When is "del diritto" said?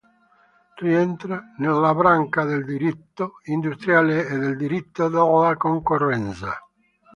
2.43-3.33, 4.39-5.07